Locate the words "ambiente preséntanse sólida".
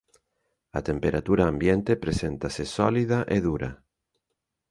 1.53-3.19